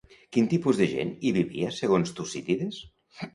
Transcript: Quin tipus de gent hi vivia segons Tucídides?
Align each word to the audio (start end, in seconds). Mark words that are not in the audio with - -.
Quin 0.35 0.47
tipus 0.53 0.79
de 0.79 0.87
gent 0.93 1.11
hi 1.29 1.33
vivia 1.35 1.69
segons 1.81 2.15
Tucídides? 2.21 2.81